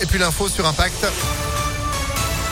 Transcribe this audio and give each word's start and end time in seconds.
et 0.00 0.06
puis 0.06 0.18
l'info 0.18 0.48
sur 0.48 0.66
Impact. 0.66 1.51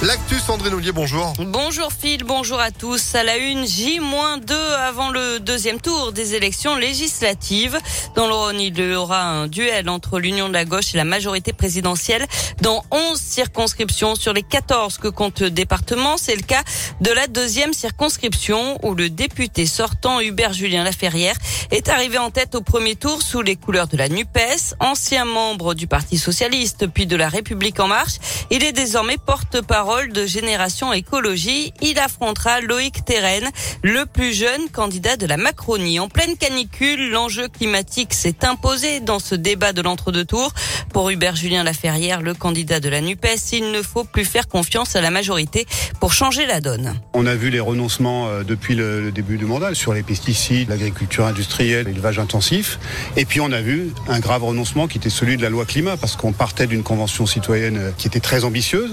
L'actu 0.00 0.38
Sandrine 0.38 0.74
Ollier, 0.74 0.92
bonjour. 0.92 1.32
Bonjour 1.40 1.92
Phil, 1.92 2.22
bonjour 2.22 2.60
à 2.60 2.70
tous. 2.70 3.16
À 3.16 3.24
la 3.24 3.36
une, 3.36 3.66
J-2 3.66 4.52
avant 4.54 5.10
le 5.10 5.40
deuxième 5.40 5.80
tour 5.80 6.12
des 6.12 6.36
élections 6.36 6.76
législatives. 6.76 7.76
Dans 8.14 8.28
le 8.28 8.60
il 8.60 8.78
y 8.78 8.94
aura 8.94 9.20
un 9.24 9.48
duel 9.48 9.88
entre 9.88 10.20
l'Union 10.20 10.48
de 10.48 10.52
la 10.52 10.64
gauche 10.64 10.94
et 10.94 10.96
la 10.96 11.04
majorité 11.04 11.52
présidentielle 11.52 12.24
dans 12.62 12.84
11 12.92 13.18
circonscriptions 13.18 14.14
sur 14.14 14.32
les 14.32 14.44
14 14.44 14.98
que 14.98 15.08
compte 15.08 15.40
le 15.40 15.50
département. 15.50 16.16
C'est 16.16 16.36
le 16.36 16.42
cas 16.42 16.62
de 17.00 17.10
la 17.10 17.26
deuxième 17.26 17.72
circonscription 17.72 18.78
où 18.84 18.94
le 18.94 19.10
député 19.10 19.66
sortant 19.66 20.20
Hubert 20.20 20.52
Julien 20.52 20.84
Laferrière 20.84 21.34
est 21.72 21.88
arrivé 21.88 22.18
en 22.18 22.30
tête 22.30 22.54
au 22.54 22.60
premier 22.60 22.94
tour 22.94 23.20
sous 23.20 23.42
les 23.42 23.56
couleurs 23.56 23.88
de 23.88 23.96
la 23.96 24.08
NUPES, 24.08 24.76
ancien 24.78 25.24
membre 25.24 25.74
du 25.74 25.88
Parti 25.88 26.18
socialiste 26.18 26.86
puis 26.86 27.06
de 27.06 27.16
la 27.16 27.28
République 27.28 27.80
en 27.80 27.88
marche. 27.88 28.18
Il 28.52 28.62
est 28.62 28.72
désormais 28.72 29.16
porte-parole 29.18 29.87
de 29.88 30.26
Génération 30.26 30.92
Écologie. 30.92 31.72
Il 31.80 31.98
affrontera 31.98 32.60
Loïc 32.60 33.06
Terren, 33.06 33.48
le 33.82 34.04
plus 34.04 34.34
jeune 34.34 34.68
candidat 34.70 35.16
de 35.16 35.24
la 35.24 35.38
Macronie. 35.38 35.98
En 35.98 36.08
pleine 36.08 36.36
canicule, 36.36 37.10
l'enjeu 37.10 37.48
climatique 37.48 38.12
s'est 38.12 38.44
imposé 38.44 39.00
dans 39.00 39.18
ce 39.18 39.34
débat 39.34 39.72
de 39.72 39.80
l'entre-deux 39.80 40.26
tours. 40.26 40.52
Pour 40.92 41.08
Hubert 41.08 41.36
Julien 41.36 41.64
Laferrière, 41.64 42.20
le 42.20 42.34
candidat 42.34 42.80
de 42.80 42.90
la 42.90 43.00
NUPES, 43.00 43.52
il 43.54 43.72
ne 43.72 43.80
faut 43.80 44.04
plus 44.04 44.26
faire 44.26 44.46
confiance 44.46 44.94
à 44.94 45.00
la 45.00 45.10
majorité 45.10 45.66
pour 46.00 46.12
changer 46.12 46.44
la 46.44 46.60
donne. 46.60 46.94
On 47.14 47.24
a 47.24 47.34
vu 47.34 47.48
les 47.48 47.60
renoncements 47.60 48.28
euh, 48.28 48.44
depuis 48.44 48.74
le 48.74 49.10
début 49.10 49.38
du 49.38 49.46
mandat 49.46 49.72
sur 49.74 49.94
les 49.94 50.02
pesticides, 50.02 50.68
l'agriculture 50.68 51.24
industrielle, 51.24 51.86
l'élevage 51.86 52.18
intensif. 52.18 52.78
Et 53.16 53.24
puis 53.24 53.40
on 53.40 53.52
a 53.52 53.62
vu 53.62 53.88
un 54.06 54.20
grave 54.20 54.44
renoncement 54.44 54.86
qui 54.86 54.98
était 54.98 55.08
celui 55.08 55.38
de 55.38 55.42
la 55.42 55.48
loi 55.48 55.64
climat 55.64 55.96
parce 55.96 56.14
qu'on 56.14 56.32
partait 56.32 56.66
d'une 56.66 56.82
convention 56.82 57.24
citoyenne 57.24 57.78
euh, 57.78 57.90
qui 57.96 58.06
était 58.06 58.20
très 58.20 58.44
ambitieuse. 58.44 58.90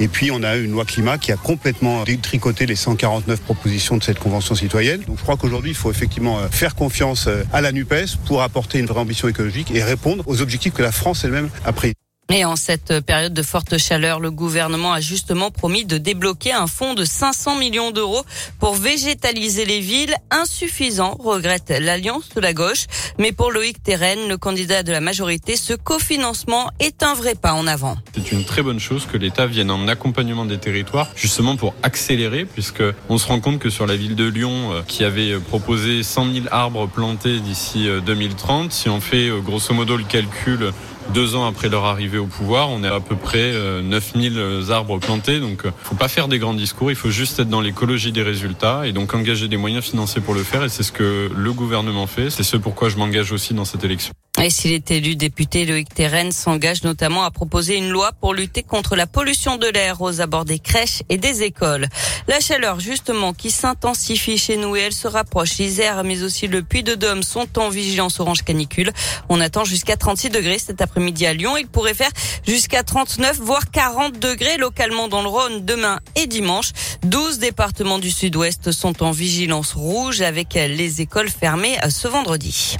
Et 0.00 0.08
puis 0.08 0.30
on 0.30 0.37
on 0.38 0.42
a 0.44 0.56
une 0.56 0.70
loi 0.70 0.84
climat 0.84 1.18
qui 1.18 1.32
a 1.32 1.36
complètement 1.36 2.04
détricoté 2.04 2.66
les 2.66 2.76
149 2.76 3.40
propositions 3.40 3.96
de 3.96 4.02
cette 4.02 4.18
convention 4.18 4.54
citoyenne. 4.54 5.00
Donc 5.02 5.18
je 5.18 5.22
crois 5.22 5.36
qu'aujourd'hui, 5.36 5.70
il 5.70 5.76
faut 5.76 5.90
effectivement 5.90 6.38
euh, 6.38 6.48
faire 6.48 6.74
confiance 6.74 7.26
euh, 7.26 7.42
à 7.52 7.60
la 7.60 7.72
NUPES 7.72 8.16
pour 8.26 8.42
apporter 8.42 8.78
une 8.78 8.86
vraie 8.86 9.00
ambition 9.00 9.28
écologique 9.28 9.70
et 9.72 9.82
répondre 9.82 10.24
aux 10.26 10.40
objectifs 10.40 10.72
que 10.72 10.82
la 10.82 10.92
France 10.92 11.24
elle-même 11.24 11.50
a 11.64 11.72
pris. 11.72 11.94
Et 12.30 12.44
en 12.44 12.56
cette 12.56 13.00
période 13.06 13.32
de 13.32 13.42
forte 13.42 13.78
chaleur, 13.78 14.20
le 14.20 14.30
gouvernement 14.30 14.92
a 14.92 15.00
justement 15.00 15.50
promis 15.50 15.86
de 15.86 15.96
débloquer 15.96 16.52
un 16.52 16.66
fonds 16.66 16.92
de 16.92 17.06
500 17.06 17.56
millions 17.56 17.90
d'euros 17.90 18.22
pour 18.58 18.74
végétaliser 18.74 19.64
les 19.64 19.80
villes. 19.80 20.14
Insuffisant, 20.30 21.16
regrette 21.18 21.70
l'Alliance 21.80 22.28
de 22.36 22.42
la 22.42 22.52
gauche. 22.52 22.84
Mais 23.18 23.32
pour 23.32 23.50
Loïc 23.50 23.82
Terren, 23.82 24.28
le 24.28 24.36
candidat 24.36 24.82
de 24.82 24.92
la 24.92 25.00
majorité, 25.00 25.56
ce 25.56 25.72
cofinancement 25.72 26.70
est 26.80 27.02
un 27.02 27.14
vrai 27.14 27.34
pas 27.34 27.54
en 27.54 27.66
avant. 27.66 27.96
C'est 28.14 28.30
une 28.30 28.44
très 28.44 28.60
bonne 28.60 28.78
chose 28.78 29.06
que 29.10 29.16
l'État 29.16 29.46
vienne 29.46 29.70
en 29.70 29.88
accompagnement 29.88 30.44
des 30.44 30.58
territoires, 30.58 31.08
justement 31.16 31.56
pour 31.56 31.74
accélérer, 31.82 32.44
puisque 32.44 32.82
on 33.08 33.16
se 33.16 33.26
rend 33.26 33.40
compte 33.40 33.58
que 33.58 33.70
sur 33.70 33.86
la 33.86 33.96
ville 33.96 34.16
de 34.16 34.28
Lyon, 34.28 34.74
euh, 34.74 34.82
qui 34.86 35.02
avait 35.02 35.38
proposé 35.38 36.02
100 36.02 36.30
000 36.34 36.46
arbres 36.50 36.88
plantés 36.88 37.40
d'ici 37.40 37.88
2030, 38.04 38.66
euh, 38.66 38.68
si 38.70 38.90
on 38.90 39.00
fait 39.00 39.30
euh, 39.30 39.40
grosso 39.40 39.72
modo 39.72 39.96
le 39.96 40.04
calcul 40.04 40.74
deux 41.14 41.34
ans 41.34 41.46
après 41.46 41.68
leur 41.68 41.84
arrivée 41.84 42.18
au 42.18 42.26
pouvoir, 42.26 42.70
on 42.70 42.84
est 42.84 42.88
à 42.88 43.00
peu 43.00 43.16
près 43.16 43.52
9000 43.82 44.38
euh, 44.38 44.70
arbres 44.70 44.98
plantés. 44.98 45.40
Donc, 45.40 45.64
euh, 45.64 45.70
faut 45.82 45.94
pas 45.94 46.08
faire 46.08 46.28
des 46.28 46.38
grands 46.38 46.54
discours. 46.54 46.90
Il 46.90 46.96
faut 46.96 47.10
juste 47.10 47.40
être 47.40 47.48
dans 47.48 47.60
l'écologie 47.60 48.12
des 48.12 48.22
résultats 48.22 48.86
et 48.86 48.92
donc 48.92 49.14
engager 49.14 49.48
des 49.48 49.56
moyens 49.56 49.84
financiers 49.84 50.20
pour 50.20 50.34
le 50.34 50.42
faire. 50.42 50.64
Et 50.64 50.68
c'est 50.68 50.82
ce 50.82 50.92
que 50.92 51.30
le 51.34 51.52
gouvernement 51.52 52.06
fait. 52.06 52.30
C'est 52.30 52.42
ce 52.42 52.56
pourquoi 52.56 52.88
je 52.88 52.96
m'engage 52.96 53.32
aussi 53.32 53.54
dans 53.54 53.64
cette 53.64 53.84
élection. 53.84 54.12
Et 54.40 54.50
s'il 54.50 54.72
est 54.72 54.92
élu 54.92 55.16
député, 55.16 55.66
Loïc 55.66 55.92
Terren 55.92 56.30
s'engage 56.30 56.84
notamment 56.84 57.24
à 57.24 57.30
proposer 57.32 57.76
une 57.76 57.90
loi 57.90 58.12
pour 58.20 58.34
lutter 58.34 58.62
contre 58.62 58.94
la 58.94 59.08
pollution 59.08 59.56
de 59.56 59.66
l'air 59.66 60.00
aux 60.00 60.20
abords 60.20 60.44
des 60.44 60.60
crèches 60.60 61.02
et 61.08 61.16
des 61.16 61.42
écoles. 61.42 61.88
La 62.28 62.38
chaleur, 62.38 62.78
justement, 62.78 63.32
qui 63.32 63.50
s'intensifie 63.50 64.38
chez 64.38 64.56
nous 64.56 64.76
et 64.76 64.80
elle 64.80 64.92
se 64.92 65.08
rapproche. 65.08 65.58
L'Isère, 65.58 66.04
mais 66.04 66.22
aussi 66.22 66.46
le 66.46 66.62
Puy-de-Dôme 66.62 67.24
sont 67.24 67.58
en 67.58 67.68
vigilance 67.68 68.20
orange 68.20 68.44
canicule. 68.44 68.92
On 69.28 69.40
attend 69.40 69.64
jusqu'à 69.64 69.96
36 69.96 70.30
degrés 70.30 70.60
cet 70.60 70.80
après-midi 70.80 71.26
à 71.26 71.34
Lyon. 71.34 71.56
Il 71.56 71.66
pourrait 71.66 71.94
faire 71.94 72.10
jusqu'à 72.46 72.84
39, 72.84 73.40
voire 73.40 73.68
40 73.72 74.20
degrés 74.20 74.56
localement 74.56 75.08
dans 75.08 75.22
le 75.22 75.28
Rhône 75.28 75.64
demain 75.64 75.98
et 76.14 76.28
dimanche. 76.28 76.70
12 77.02 77.40
départements 77.40 77.98
du 77.98 78.12
sud-ouest 78.12 78.70
sont 78.70 79.02
en 79.02 79.10
vigilance 79.10 79.72
rouge 79.72 80.20
avec 80.20 80.54
les 80.54 81.00
écoles 81.00 81.28
fermées 81.28 81.76
ce 81.90 82.06
vendredi. 82.06 82.76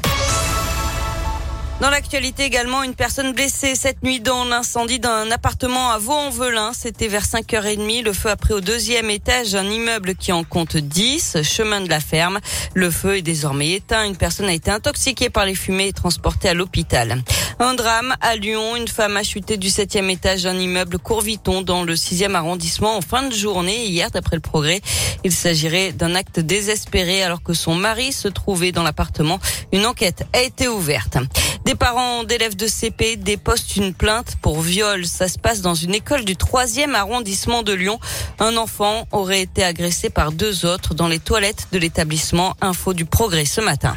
Dans 1.80 1.90
l'actualité 1.90 2.42
également, 2.42 2.82
une 2.82 2.96
personne 2.96 3.32
blessée 3.32 3.76
cette 3.76 4.02
nuit 4.02 4.18
dans 4.18 4.44
l'incendie 4.44 4.98
d'un 4.98 5.30
appartement 5.30 5.92
à 5.92 5.98
Vaux-en-Velin. 5.98 6.72
C'était 6.72 7.06
vers 7.06 7.22
5h30. 7.24 8.02
Le 8.02 8.12
feu 8.12 8.30
a 8.30 8.36
pris 8.36 8.52
au 8.52 8.60
deuxième 8.60 9.10
étage 9.10 9.54
un 9.54 9.64
immeuble 9.64 10.16
qui 10.16 10.32
en 10.32 10.42
compte 10.42 10.76
10, 10.76 11.42
chemin 11.44 11.80
de 11.80 11.88
la 11.88 12.00
ferme. 12.00 12.40
Le 12.74 12.90
feu 12.90 13.18
est 13.18 13.22
désormais 13.22 13.74
éteint. 13.74 14.04
Une 14.04 14.16
personne 14.16 14.46
a 14.46 14.52
été 14.52 14.72
intoxiquée 14.72 15.30
par 15.30 15.46
les 15.46 15.54
fumées 15.54 15.86
et 15.86 15.92
transportée 15.92 16.48
à 16.48 16.54
l'hôpital. 16.54 17.22
Un 17.60 17.74
drame 17.74 18.14
à 18.20 18.36
Lyon. 18.36 18.76
Une 18.76 18.86
femme 18.86 19.16
a 19.16 19.24
chuté 19.24 19.56
du 19.56 19.68
septième 19.68 20.10
étage 20.10 20.44
d'un 20.44 20.56
immeuble 20.56 20.98
Courviton 20.98 21.62
dans 21.62 21.82
le 21.82 21.96
sixième 21.96 22.36
arrondissement 22.36 22.96
en 22.96 23.00
fin 23.00 23.24
de 23.24 23.34
journée 23.34 23.86
hier 23.86 24.12
d'après 24.12 24.36
le 24.36 24.40
progrès. 24.42 24.80
Il 25.24 25.32
s'agirait 25.32 25.90
d'un 25.90 26.14
acte 26.14 26.38
désespéré 26.38 27.24
alors 27.24 27.42
que 27.42 27.54
son 27.54 27.74
mari 27.74 28.12
se 28.12 28.28
trouvait 28.28 28.70
dans 28.70 28.84
l'appartement. 28.84 29.40
Une 29.72 29.86
enquête 29.86 30.24
a 30.34 30.40
été 30.40 30.68
ouverte. 30.68 31.18
Des 31.64 31.74
parents 31.74 32.22
d'élèves 32.22 32.54
de 32.54 32.68
CP 32.68 33.16
déposent 33.16 33.76
une 33.76 33.92
plainte 33.92 34.36
pour 34.40 34.60
viol. 34.60 35.04
Ça 35.04 35.26
se 35.26 35.38
passe 35.38 35.60
dans 35.60 35.74
une 35.74 35.94
école 35.94 36.24
du 36.24 36.34
3e 36.34 36.94
arrondissement 36.94 37.64
de 37.64 37.72
Lyon. 37.72 37.98
Un 38.38 38.56
enfant 38.56 39.08
aurait 39.10 39.42
été 39.42 39.64
agressé 39.64 40.10
par 40.10 40.30
deux 40.30 40.64
autres 40.64 40.94
dans 40.94 41.08
les 41.08 41.18
toilettes 41.18 41.66
de 41.72 41.78
l'établissement. 41.78 42.54
Info 42.60 42.94
du 42.94 43.04
progrès 43.04 43.46
ce 43.46 43.60
matin. 43.60 43.96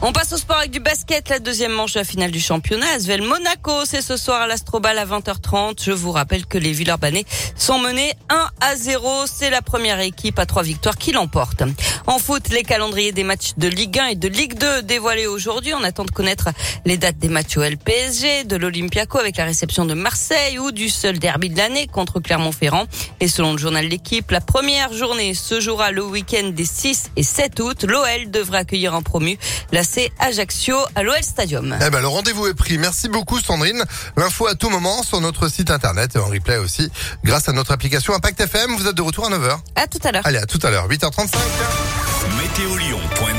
On 0.00 0.12
passe 0.12 0.32
au 0.32 0.36
sport 0.36 0.58
avec 0.58 0.70
du 0.70 0.78
basket, 0.78 1.28
la 1.28 1.40
deuxième 1.40 1.72
manche 1.72 1.94
de 1.94 1.98
la 1.98 2.04
finale 2.04 2.30
du 2.30 2.38
championnat. 2.38 2.86
Asvel 2.94 3.20
Monaco, 3.20 3.84
c'est 3.84 4.00
ce 4.00 4.16
soir 4.16 4.42
à 4.42 4.46
l'Astrobal 4.46 4.96
à 4.96 5.04
20h30. 5.04 5.82
Je 5.84 5.90
vous 5.90 6.12
rappelle 6.12 6.46
que 6.46 6.56
les 6.56 6.70
Villeurbanais 6.70 7.24
sont 7.56 7.80
menés 7.80 8.12
1 8.30 8.48
à 8.60 8.76
0. 8.76 9.26
C'est 9.26 9.50
la 9.50 9.60
première 9.60 9.98
équipe 9.98 10.38
à 10.38 10.46
trois 10.46 10.62
victoires 10.62 10.96
qui 10.96 11.10
l'emporte. 11.10 11.64
En 12.06 12.20
foot, 12.20 12.48
les 12.50 12.62
calendriers 12.62 13.10
des 13.10 13.24
matchs 13.24 13.54
de 13.56 13.66
Ligue 13.66 13.98
1 13.98 14.06
et 14.06 14.14
de 14.14 14.28
Ligue 14.28 14.54
2 14.54 14.82
dévoilés 14.82 15.26
aujourd'hui. 15.26 15.74
On 15.74 15.82
attend 15.82 16.04
de 16.04 16.12
connaître 16.12 16.50
les 16.84 16.96
dates 16.96 17.18
des 17.18 17.28
matchs 17.28 17.56
au 17.56 17.64
LPSG, 17.64 18.44
de 18.44 18.54
l'Olympiaco 18.54 19.18
avec 19.18 19.36
la 19.36 19.46
réception 19.46 19.84
de 19.84 19.94
Marseille 19.94 20.60
ou 20.60 20.70
du 20.70 20.90
seul 20.90 21.18
derby 21.18 21.50
de 21.50 21.56
l'année 21.56 21.88
contre 21.88 22.20
Clermont-Ferrand. 22.20 22.86
Et 23.18 23.26
selon 23.26 23.50
le 23.50 23.58
journal 23.58 23.84
L'équipe, 23.88 24.30
la 24.30 24.40
première 24.40 24.92
journée 24.92 25.34
se 25.34 25.58
jouera 25.58 25.90
le 25.90 26.04
week-end 26.04 26.50
des 26.54 26.66
6 26.66 27.10
et 27.16 27.24
7 27.24 27.58
août. 27.58 27.84
L'OL 27.84 28.30
devrait 28.30 28.58
accueillir 28.58 28.94
un 28.94 29.02
promu. 29.02 29.38
La 29.72 29.82
c'est 29.90 30.12
Ajaccio 30.18 30.76
à 30.94 31.02
l'OL 31.02 31.22
Stadium. 31.22 31.76
Eh 31.84 31.90
ben, 31.90 32.00
le 32.00 32.08
rendez-vous 32.08 32.46
est 32.46 32.54
pris. 32.54 32.78
Merci 32.78 33.08
beaucoup 33.08 33.38
Sandrine. 33.40 33.82
L'info 34.16 34.46
à 34.46 34.54
tout 34.54 34.68
moment 34.68 35.02
sur 35.02 35.20
notre 35.20 35.48
site 35.48 35.70
internet 35.70 36.14
et 36.16 36.18
en 36.18 36.26
replay 36.26 36.58
aussi 36.58 36.90
grâce 37.24 37.48
à 37.48 37.52
notre 37.52 37.72
application 37.72 38.14
Impact 38.14 38.40
FM. 38.40 38.76
Vous 38.76 38.86
êtes 38.86 38.94
de 38.94 39.02
retour 39.02 39.26
à 39.26 39.30
9h. 39.30 39.58
À 39.76 39.86
tout 39.86 39.98
à 40.04 40.12
l'heure. 40.12 40.26
Allez, 40.26 40.38
à 40.38 40.46
tout 40.46 40.60
à 40.62 40.70
l'heure. 40.70 40.88
8h35. 40.88 41.36